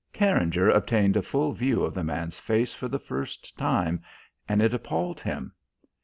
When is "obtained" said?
0.67-1.15